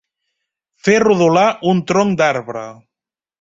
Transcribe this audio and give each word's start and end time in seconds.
Fer 0.87 0.95
rodolar 1.03 1.43
un 1.73 1.83
tronc 1.93 2.17
d'arbre. 2.23 2.65